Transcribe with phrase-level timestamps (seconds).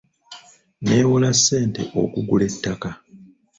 [0.83, 2.89] Neewola ssente okugula ettaka.